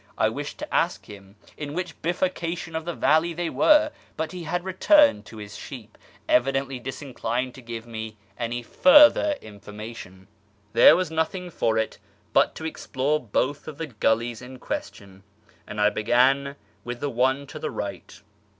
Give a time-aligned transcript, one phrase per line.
[0.17, 4.45] I wished to ask him in which bifurcation of the valley they were, but he
[4.45, 5.95] had re turned to his sheep,
[6.27, 10.27] evidently disinclined to give me any further information.
[10.73, 11.99] There was nothing for it
[12.33, 15.21] but to explore both of the gullies in question,
[15.67, 18.23] and I began with the one to the right.